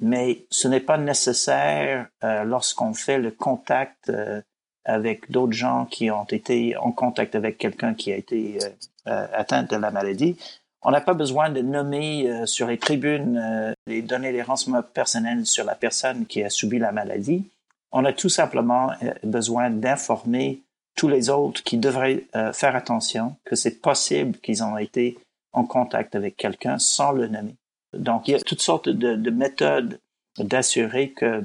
Mais 0.00 0.46
ce 0.50 0.68
n'est 0.68 0.80
pas 0.80 0.98
nécessaire 0.98 2.08
euh, 2.24 2.44
lorsqu'on 2.44 2.94
fait 2.94 3.18
le 3.18 3.30
contact 3.30 4.08
euh, 4.08 4.40
avec 4.84 5.30
d'autres 5.30 5.52
gens 5.52 5.86
qui 5.86 6.10
ont 6.10 6.24
été 6.24 6.76
en 6.76 6.92
contact 6.92 7.34
avec 7.34 7.58
quelqu'un 7.58 7.94
qui 7.94 8.12
a 8.12 8.16
été 8.16 8.58
atteint 9.06 9.62
de 9.62 9.76
la 9.76 9.90
maladie. 9.90 10.36
On 10.82 10.90
n'a 10.90 11.00
pas 11.00 11.14
besoin 11.14 11.48
de 11.48 11.62
nommer 11.62 12.46
sur 12.46 12.66
les 12.66 12.76
tribunes 12.76 13.74
et 13.88 14.02
donner 14.02 14.30
les 14.30 14.42
renseignements 14.42 14.82
personnels 14.82 15.46
sur 15.46 15.64
la 15.64 15.74
personne 15.74 16.26
qui 16.26 16.42
a 16.42 16.50
subi 16.50 16.78
la 16.78 16.92
maladie. 16.92 17.48
On 17.92 18.04
a 18.04 18.12
tout 18.12 18.28
simplement 18.28 18.90
besoin 19.22 19.70
d'informer 19.70 20.60
tous 20.96 21.08
les 21.08 21.30
autres 21.30 21.62
qui 21.62 21.78
devraient 21.78 22.24
faire 22.52 22.76
attention 22.76 23.36
que 23.46 23.56
c'est 23.56 23.80
possible 23.80 24.36
qu'ils 24.38 24.62
ont 24.62 24.76
été 24.76 25.16
en 25.54 25.64
contact 25.64 26.14
avec 26.14 26.36
quelqu'un 26.36 26.78
sans 26.78 27.12
le 27.12 27.28
nommer. 27.28 27.56
Donc, 27.92 28.28
il 28.28 28.32
y 28.32 28.34
a 28.34 28.40
toutes 28.40 28.60
sortes 28.60 28.88
de, 28.88 29.14
de 29.14 29.30
méthodes 29.30 30.00
d'assurer 30.38 31.12
que 31.12 31.44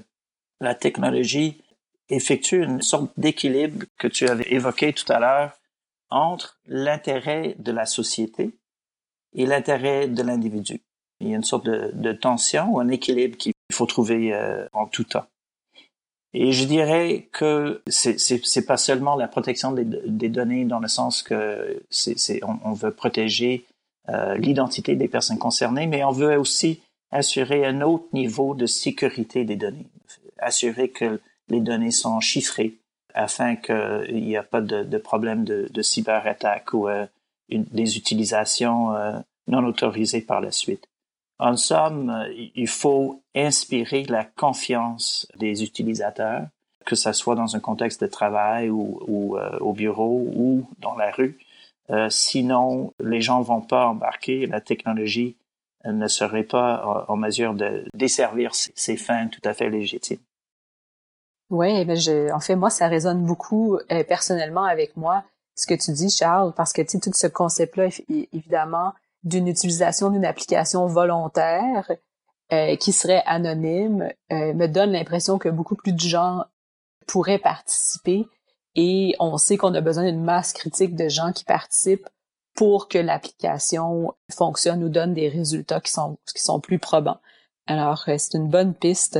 la 0.59 0.75
technologie 0.75 1.61
effectue 2.09 2.63
une 2.63 2.81
sorte 2.81 3.11
d'équilibre 3.17 3.85
que 3.97 4.07
tu 4.07 4.27
avais 4.27 4.51
évoqué 4.51 4.93
tout 4.93 5.11
à 5.11 5.19
l'heure 5.19 5.59
entre 6.09 6.59
l'intérêt 6.65 7.55
de 7.59 7.71
la 7.71 7.85
société 7.85 8.57
et 9.33 9.45
l'intérêt 9.45 10.07
de 10.07 10.23
l'individu. 10.23 10.81
Il 11.19 11.29
y 11.29 11.33
a 11.33 11.35
une 11.35 11.43
sorte 11.43 11.65
de, 11.65 12.13
tension 12.13 12.73
ou 12.73 12.79
un 12.79 12.87
équilibre 12.89 13.37
qu'il 13.37 13.53
faut 13.71 13.85
trouver 13.85 14.33
euh, 14.33 14.67
en 14.73 14.87
tout 14.87 15.03
temps. 15.03 15.27
Et 16.33 16.51
je 16.51 16.65
dirais 16.65 17.27
que 17.31 17.81
c'est 17.87 18.65
pas 18.65 18.77
seulement 18.77 19.15
la 19.15 19.27
protection 19.27 19.71
des, 19.71 20.29
données 20.29 20.65
dans 20.65 20.79
le 20.79 20.87
sens 20.87 21.23
que 21.23 21.83
on, 22.43 22.73
veut 22.73 22.93
protéger 22.93 23.65
l'identité 24.37 24.95
des 24.95 25.07
personnes 25.07 25.37
concernées, 25.37 25.87
mais 25.87 26.03
on 26.03 26.11
veut 26.11 26.37
aussi 26.37 26.81
assurer 27.11 27.65
un 27.65 27.81
autre 27.81 28.07
niveau 28.13 28.55
de 28.55 28.65
sécurité 28.65 29.43
des 29.43 29.55
données, 29.55 29.87
assurer 30.37 30.89
que 30.89 31.19
les 31.49 31.59
données 31.59 31.91
sont 31.91 32.19
chiffrées 32.19 32.75
afin 33.13 33.55
qu'il 33.55 34.23
n'y 34.23 34.35
ait 34.35 34.43
pas 34.43 34.61
de, 34.61 34.97
problème 34.97 35.43
de, 35.43 35.67
de 35.71 35.81
cyberattaque 35.81 36.73
ou 36.73 36.87
euh, 36.87 37.07
des 37.49 37.97
utilisations 37.97 38.95
euh, 38.95 39.19
non 39.47 39.65
autorisées 39.65 40.21
par 40.21 40.41
la 40.41 40.51
suite. 40.51 40.87
En 41.39 41.55
somme, 41.55 42.27
il 42.55 42.67
faut 42.67 43.23
inspirer 43.33 44.03
la 44.03 44.25
confiance 44.25 45.25
des 45.37 45.63
utilisateurs, 45.63 46.47
que 46.85 46.95
ce 46.95 47.13
soit 47.13 47.35
dans 47.35 47.55
un 47.55 47.59
contexte 47.59 48.01
de 48.01 48.07
travail 48.07 48.69
ou 48.69 48.99
au 49.61 49.73
bureau 49.73 50.27
ou 50.35 50.67
dans 50.79 50.95
la 50.95 51.11
rue, 51.11 51.39
euh, 51.91 52.10
sinon, 52.10 52.93
les 53.00 53.22
gens 53.22 53.41
vont 53.41 53.62
pas 53.62 53.88
embarquer. 53.88 54.46
La 54.46 54.62
technologie 54.62 55.38
ne 55.86 56.08
serait 56.08 56.43
pas 56.43 57.05
en 57.08 57.15
mesure 57.15 57.53
de 57.53 57.86
desservir 57.93 58.53
ses, 58.53 58.98
fins 58.98 59.27
tout 59.27 59.41
à 59.46 59.53
fait 59.53 59.69
légitimes. 59.69 60.19
Oui, 61.50 61.86
mais 61.86 61.96
je, 61.96 62.31
en 62.31 62.39
fait, 62.39 62.55
moi, 62.55 62.69
ça 62.69 62.88
résonne 62.88 63.24
beaucoup 63.25 63.77
euh, 63.91 64.03
personnellement 64.03 64.65
avec 64.65 64.96
moi, 64.98 65.24
ce 65.55 65.65
que 65.65 65.74
tu 65.74 65.91
dis, 65.91 66.10
Charles, 66.10 66.53
parce 66.55 66.74
que 66.74 66.81
tout 66.81 67.12
ce 67.13 67.27
concept-là, 67.27 67.88
évidemment, 68.34 68.93
d'une 69.24 69.48
utilisation 69.48 70.10
d'une 70.10 70.25
application 70.25 70.86
volontaire 70.86 71.91
euh, 72.53 72.75
qui 72.75 72.91
serait 72.91 73.24
anonyme, 73.25 74.10
me 74.29 74.67
donne 74.67 74.91
l'impression 74.91 75.38
que 75.38 75.50
beaucoup 75.50 75.75
plus 75.75 75.93
de 75.93 76.00
gens 76.00 76.46
pourraient 77.08 77.39
participer 77.39 78.27
et 78.75 79.15
on 79.19 79.38
sait 79.38 79.57
qu'on 79.57 79.73
a 79.73 79.81
besoin 79.81 80.05
d'une 80.05 80.23
masse 80.23 80.53
critique 80.53 80.95
de 80.95 81.09
gens 81.09 81.31
qui 81.31 81.43
participent 81.43 82.07
pour 82.55 82.88
que 82.88 82.97
l'application 82.97 84.13
fonctionne 84.31 84.83
ou 84.83 84.89
donne 84.89 85.13
des 85.13 85.29
résultats 85.29 85.79
qui 85.79 85.91
sont, 85.91 86.17
qui 86.35 86.43
sont 86.43 86.59
plus 86.59 86.79
probants. 86.79 87.19
Alors, 87.67 88.03
euh, 88.07 88.15
c'est 88.17 88.38
une 88.38 88.49
bonne 88.49 88.73
piste. 88.73 89.19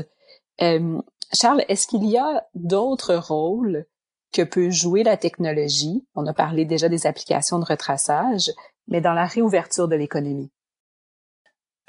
Euh, 0.62 1.01
Charles, 1.34 1.63
est-ce 1.68 1.88
qu'il 1.88 2.06
y 2.06 2.18
a 2.18 2.46
d'autres 2.56 3.15
rôles 3.15 3.86
que 4.34 4.41
peut 4.41 4.70
jouer 4.72 5.03
la 5.03 5.18
technologie? 5.18 6.06
On 6.15 6.25
a 6.27 6.34
parlé 6.34 6.65
déjà 6.65 6.89
des 6.89 7.08
applications 7.08 7.60
de 7.60 7.65
retraçage, 7.65 8.51
mais 8.88 9.01
dans 9.01 9.13
la 9.13 9.25
réouverture 9.25 9.88
de 9.88 9.96
l'économie. 9.96 10.51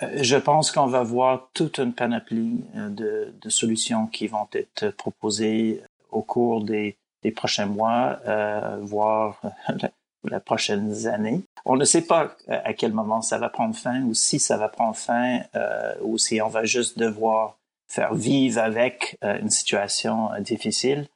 Euh, 0.02 0.22
je 0.22 0.36
pense 0.36 0.70
qu'on 0.70 0.86
va 0.86 1.02
voir 1.02 1.50
toute 1.54 1.78
une 1.78 1.94
panoplie 1.94 2.64
de, 2.74 3.34
de, 3.40 3.48
solutions 3.48 4.06
qui 4.06 4.28
vont 4.28 4.48
être 4.52 4.90
proposées 4.90 5.82
au 6.10 6.22
cours 6.22 6.62
des 6.62 6.96
les 7.22 7.30
prochains 7.30 7.66
mois, 7.66 8.18
euh, 8.26 8.78
voire 8.82 9.40
les 10.24 10.40
prochaines 10.40 11.06
années. 11.06 11.42
On 11.64 11.76
ne 11.76 11.84
sait 11.84 12.02
pas 12.02 12.36
euh, 12.48 12.58
à 12.64 12.72
quel 12.74 12.92
moment 12.92 13.22
ça 13.22 13.38
va 13.38 13.48
prendre 13.48 13.74
fin 13.74 14.02
ou 14.02 14.14
si 14.14 14.38
ça 14.38 14.56
va 14.56 14.68
prendre 14.68 14.96
fin 14.96 15.40
euh, 15.54 15.94
ou 16.02 16.18
si 16.18 16.40
on 16.40 16.48
va 16.48 16.64
juste 16.64 16.98
devoir 16.98 17.60
faire 17.90 18.14
vivre 18.14 18.60
avec 18.60 19.18
euh, 19.24 19.38
une 19.40 19.50
situation 19.50 20.30
difficile. 20.40 21.08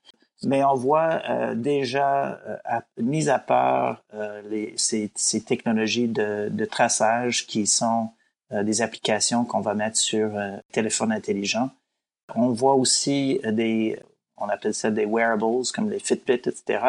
mais 0.42 0.64
on 0.64 0.75
voit 0.75 1.23
euh, 1.30 1.54
déjà, 1.54 2.40
euh, 2.46 2.80
mis 2.99 3.28
à 3.28 3.38
part 3.38 4.02
les, 4.50 4.75
ces, 4.76 5.11
ces, 5.14 5.42
technologies 5.42 6.08
de, 6.08 6.49
de, 6.50 6.64
traçage 6.64 7.46
qui 7.46 7.66
sont 7.66 8.11
des 8.50 8.82
applications 8.82 9.44
qu'on 9.44 9.61
va 9.61 9.75
mettre 9.75 9.96
sur 9.96 10.30
téléphone 10.70 11.12
intelligent, 11.12 11.70
on 12.34 12.50
voit 12.50 12.75
aussi 12.75 13.40
des, 13.44 13.99
on 14.36 14.48
appelle 14.48 14.74
ça 14.74 14.90
des 14.90 15.06
wearables 15.06 15.64
comme 15.74 15.90
les 15.90 15.98
Fitbit, 15.98 16.32
etc., 16.34 16.80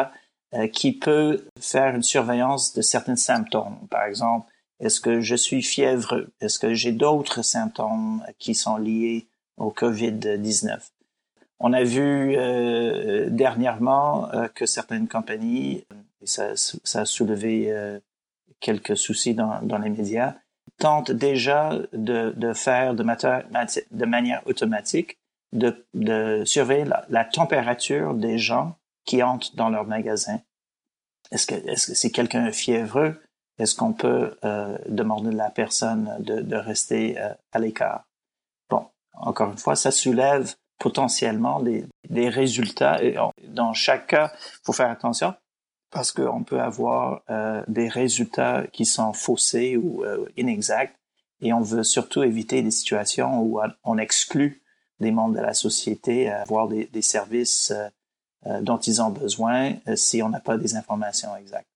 qui 0.72 0.92
peut 0.92 1.44
faire 1.60 1.94
une 1.94 2.02
surveillance 2.02 2.72
de 2.72 2.80
certains 2.80 3.16
symptômes. 3.16 3.76
Par 3.90 4.04
exemple, 4.04 4.50
est-ce 4.80 5.00
que 5.00 5.20
je 5.20 5.34
suis 5.34 5.62
fièvre? 5.62 6.26
Est-ce 6.40 6.58
que 6.58 6.74
j'ai 6.74 6.92
d'autres 6.92 7.42
symptômes 7.42 8.22
qui 8.38 8.54
sont 8.54 8.76
liés 8.76 9.26
au 9.56 9.70
COVID-19? 9.70 10.78
On 11.58 11.72
a 11.72 11.82
vu 11.82 12.34
euh, 12.36 13.30
dernièrement 13.30 14.30
euh, 14.32 14.48
que 14.48 14.66
certaines 14.66 15.08
compagnies, 15.08 15.84
et 16.20 16.26
ça, 16.26 16.52
a 16.94 17.04
soulevé 17.06 17.72
euh, 17.72 17.98
quelques 18.60 18.96
soucis 18.96 19.34
dans, 19.34 19.78
les 19.78 19.90
médias, 19.90 20.34
tentent 20.78 21.12
déjà 21.12 21.78
de, 21.94 22.52
faire 22.52 22.94
de, 22.94 24.04
manière 24.04 24.42
automatique 24.46 25.18
de, 25.52 26.42
surveiller 26.44 26.86
la, 27.08 27.24
température 27.24 28.14
des 28.14 28.38
gens 28.38 28.76
qui 29.04 29.22
entrent 29.22 29.54
dans 29.54 29.68
leur 29.68 29.86
magasin. 29.86 30.40
Est-ce 31.30 31.46
que, 31.46 31.76
si 31.76 32.12
quelqu'un 32.12 32.50
fiévreux, 32.52 33.20
est-ce 33.58 33.74
qu'on 33.74 33.92
peut 33.92 34.36
euh, 34.44 34.76
demander 34.88 35.30
à 35.30 35.44
la 35.44 35.50
personne 35.50 36.16
de, 36.20 36.56
rester 36.56 37.18
euh, 37.18 37.32
à 37.52 37.58
l'écart? 37.58 38.04
Bon, 38.68 38.86
encore 39.14 39.50
une 39.50 39.58
fois, 39.58 39.76
ça 39.76 39.90
soulève 39.90 40.54
potentiellement 40.78 41.60
des, 41.60 42.28
résultats. 42.28 43.02
Et 43.02 43.16
dans 43.48 43.72
chaque 43.72 44.08
cas, 44.08 44.32
faut 44.62 44.72
faire 44.72 44.90
attention 44.90 45.34
parce 45.90 46.12
qu'on 46.12 46.44
peut 46.44 46.60
avoir 46.60 47.22
euh, 47.30 47.62
des 47.68 47.88
résultats 47.88 48.64
qui 48.72 48.84
sont 48.84 49.12
faussés 49.12 49.76
ou 49.76 50.04
inexacts 50.36 50.96
et 51.40 51.52
on 51.52 51.60
veut 51.60 51.84
surtout 51.84 52.22
éviter 52.22 52.62
des 52.62 52.70
situations 52.70 53.40
où 53.40 53.60
on 53.84 53.98
exclut 53.98 54.62
des 55.00 55.10
membres 55.10 55.34
de 55.34 55.40
la 55.40 55.54
société 55.54 56.28
à 56.28 56.42
avoir 56.42 56.68
des, 56.68 57.02
services 57.02 57.72
euh, 58.46 58.60
dont 58.60 58.78
ils 58.78 59.02
ont 59.02 59.10
besoin 59.10 59.74
si 59.94 60.22
on 60.22 60.28
n'a 60.28 60.40
pas 60.40 60.56
des 60.56 60.76
informations 60.76 61.36
exactes. 61.36 61.68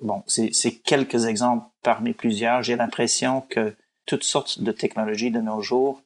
Bon, 0.00 0.22
c'est 0.26 0.72
quelques 0.82 1.26
exemples 1.26 1.66
parmi 1.82 2.14
plusieurs. 2.14 2.62
J'ai 2.62 2.76
l'impression 2.76 3.42
que 3.42 3.74
toutes 4.06 4.24
sortes 4.24 4.62
de 4.62 4.72
technologies 4.72 5.30
de 5.30 5.40
nos 5.40 5.60
jours, 5.60 6.02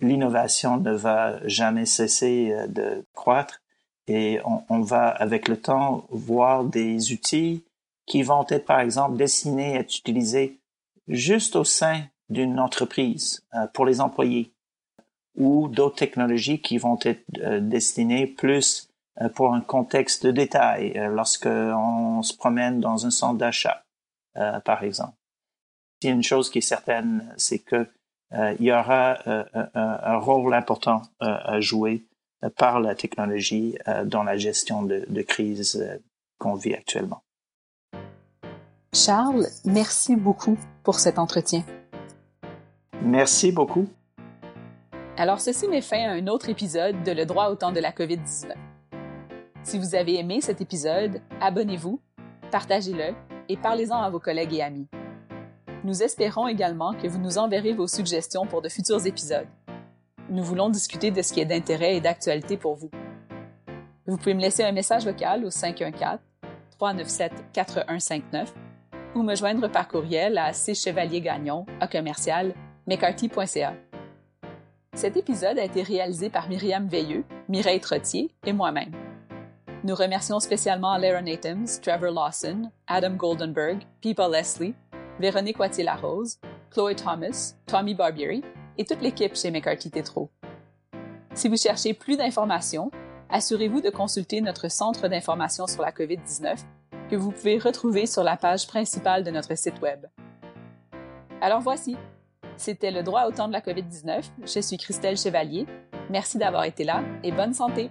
l'innovation 0.00 0.76
ne 0.76 0.92
va 0.92 1.46
jamais 1.48 1.86
cesser 1.86 2.52
euh, 2.52 2.66
de 2.66 3.04
croître 3.14 3.60
et 4.06 4.40
on, 4.44 4.62
on, 4.68 4.80
va 4.80 5.08
avec 5.08 5.48
le 5.48 5.60
temps 5.60 6.06
voir 6.10 6.64
des 6.64 7.12
outils 7.12 7.64
qui 8.06 8.22
vont 8.22 8.46
être 8.48 8.64
par 8.64 8.80
exemple 8.80 9.16
destinés 9.16 9.76
à 9.76 9.80
être 9.80 9.98
utilisés 9.98 10.60
juste 11.08 11.56
au 11.56 11.64
sein 11.64 12.04
d'une 12.28 12.60
entreprise 12.60 13.44
euh, 13.54 13.66
pour 13.74 13.84
les 13.84 14.00
employés 14.00 14.52
ou 15.36 15.68
d'autres 15.68 15.96
technologies 15.96 16.60
qui 16.60 16.78
vont 16.78 16.98
être 17.02 17.24
euh, 17.38 17.60
destinées 17.60 18.26
plus 18.26 18.88
euh, 19.20 19.28
pour 19.28 19.54
un 19.54 19.60
contexte 19.60 20.26
de 20.26 20.30
détail, 20.30 20.92
euh, 20.96 21.08
lorsqu'on 21.08 22.22
se 22.22 22.36
promène 22.36 22.80
dans 22.80 23.06
un 23.06 23.10
centre 23.10 23.38
d'achat, 23.38 23.82
par 24.66 24.82
exemple. 24.82 25.14
Il 26.02 26.08
y 26.08 26.10
a 26.10 26.14
une 26.14 26.22
chose 26.22 26.50
qui 26.50 26.58
est 26.58 26.60
certaine, 26.60 27.32
c'est 27.38 27.58
que 27.58 27.88
il 28.32 28.66
y 28.66 28.70
aura 28.70 29.16
un, 29.24 30.18
rôle 30.18 30.52
important 30.52 31.00
à 31.20 31.58
jouer 31.60 32.04
par 32.58 32.80
la 32.80 32.94
technologie 32.94 33.78
dans 34.04 34.22
la 34.22 34.36
gestion 34.36 34.82
de, 34.82 35.06
de 35.08 35.22
crise 35.22 35.82
qu'on 36.38 36.54
vit 36.54 36.74
actuellement. 36.74 37.22
Charles, 38.92 39.46
merci 39.64 40.16
beaucoup 40.16 40.58
pour 40.82 40.98
cet 40.98 41.18
entretien. 41.18 41.64
Merci 43.02 43.52
beaucoup. 43.52 43.88
Alors, 45.18 45.40
ceci 45.40 45.66
met 45.66 45.80
fin 45.80 46.10
à 46.10 46.12
un 46.12 46.26
autre 46.26 46.50
épisode 46.50 47.02
de 47.02 47.10
Le 47.10 47.24
droit 47.24 47.48
au 47.48 47.54
temps 47.54 47.72
de 47.72 47.80
la 47.80 47.90
COVID-19. 47.90 48.52
Si 49.62 49.78
vous 49.78 49.94
avez 49.94 50.18
aimé 50.18 50.42
cet 50.42 50.60
épisode, 50.60 51.22
abonnez-vous, 51.40 52.02
partagez-le 52.50 53.14
et 53.48 53.56
parlez-en 53.56 53.96
à 53.96 54.10
vos 54.10 54.20
collègues 54.20 54.52
et 54.52 54.62
amis. 54.62 54.86
Nous 55.84 56.02
espérons 56.02 56.48
également 56.48 56.92
que 56.92 57.08
vous 57.08 57.18
nous 57.18 57.38
enverrez 57.38 57.72
vos 57.72 57.86
suggestions 57.86 58.44
pour 58.44 58.60
de 58.60 58.68
futurs 58.68 59.06
épisodes. 59.06 59.48
Nous 60.28 60.44
voulons 60.44 60.68
discuter 60.68 61.10
de 61.10 61.22
ce 61.22 61.32
qui 61.32 61.40
est 61.40 61.46
d'intérêt 61.46 61.96
et 61.96 62.02
d'actualité 62.02 62.58
pour 62.58 62.74
vous. 62.74 62.90
Vous 64.06 64.18
pouvez 64.18 64.34
me 64.34 64.42
laisser 64.42 64.64
un 64.64 64.72
message 64.72 65.06
vocal 65.06 65.46
au 65.46 65.50
514-397-4159 66.78 68.48
ou 69.14 69.22
me 69.22 69.34
joindre 69.34 69.70
par 69.70 69.88
courriel 69.88 70.36
à 70.36 70.52
cchevaliergagnon 70.52 71.64
à 71.80 71.88
commercial 71.88 72.52
mccarthy.ca. 72.86 73.85
Cet 74.96 75.18
épisode 75.18 75.58
a 75.58 75.64
été 75.64 75.82
réalisé 75.82 76.30
par 76.30 76.48
Myriam 76.48 76.88
Veilleux, 76.88 77.26
Mireille 77.50 77.80
Trottier 77.80 78.34
et 78.46 78.54
moi-même. 78.54 78.92
Nous 79.84 79.94
remercions 79.94 80.40
spécialement 80.40 80.96
Lara 80.96 81.20
Nathan, 81.20 81.64
Trevor 81.82 82.12
Lawson, 82.12 82.70
Adam 82.86 83.10
Goldenberg, 83.10 83.82
Pipa 84.00 84.26
Leslie, 84.26 84.74
Véronique 85.20 85.58
Wattier-Larose, 85.58 86.38
Chloe 86.70 86.94
Thomas, 86.94 87.56
Tommy 87.66 87.94
Barbieri 87.94 88.42
et 88.78 88.86
toute 88.86 89.02
l'équipe 89.02 89.36
chez 89.36 89.50
McCarthy 89.50 89.90
Tétro. 89.90 90.30
Si 91.34 91.48
vous 91.48 91.58
cherchez 91.58 91.92
plus 91.92 92.16
d'informations, 92.16 92.90
assurez-vous 93.28 93.82
de 93.82 93.90
consulter 93.90 94.40
notre 94.40 94.70
centre 94.70 95.08
d'information 95.08 95.66
sur 95.66 95.82
la 95.82 95.92
COVID-19 95.92 96.56
que 97.10 97.16
vous 97.16 97.32
pouvez 97.32 97.58
retrouver 97.58 98.06
sur 98.06 98.22
la 98.22 98.38
page 98.38 98.66
principale 98.66 99.24
de 99.24 99.30
notre 99.30 99.58
site 99.58 99.78
Web. 99.82 100.06
Alors 101.42 101.60
voici, 101.60 101.98
c'était 102.56 102.90
le 102.90 103.02
droit 103.02 103.24
au 103.24 103.32
temps 103.32 103.48
de 103.48 103.52
la 103.52 103.60
COVID-19. 103.60 104.22
Je 104.42 104.60
suis 104.60 104.76
Christelle 104.76 105.16
Chevalier. 105.16 105.66
Merci 106.10 106.38
d'avoir 106.38 106.64
été 106.64 106.84
là 106.84 107.02
et 107.22 107.32
bonne 107.32 107.54
santé! 107.54 107.90